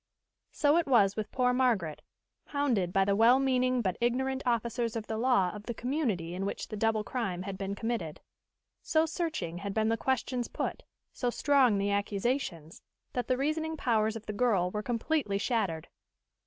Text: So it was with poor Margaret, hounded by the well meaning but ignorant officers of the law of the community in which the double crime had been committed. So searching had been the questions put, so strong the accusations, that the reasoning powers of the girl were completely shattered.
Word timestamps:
So 0.51 0.77
it 0.77 0.87
was 0.87 1.15
with 1.15 1.31
poor 1.31 1.53
Margaret, 1.53 2.01
hounded 2.47 2.91
by 2.91 3.05
the 3.05 3.15
well 3.15 3.37
meaning 3.37 3.83
but 3.83 3.97
ignorant 4.01 4.41
officers 4.47 4.95
of 4.95 5.05
the 5.05 5.15
law 5.15 5.51
of 5.53 5.67
the 5.67 5.75
community 5.75 6.33
in 6.33 6.43
which 6.43 6.69
the 6.69 6.75
double 6.75 7.03
crime 7.03 7.43
had 7.43 7.55
been 7.55 7.75
committed. 7.75 8.19
So 8.81 9.05
searching 9.05 9.59
had 9.59 9.75
been 9.75 9.89
the 9.89 9.97
questions 9.97 10.47
put, 10.47 10.81
so 11.13 11.29
strong 11.29 11.77
the 11.77 11.91
accusations, 11.91 12.81
that 13.13 13.27
the 13.27 13.37
reasoning 13.37 13.77
powers 13.77 14.15
of 14.15 14.25
the 14.25 14.33
girl 14.33 14.71
were 14.71 14.81
completely 14.81 15.37
shattered. 15.37 15.87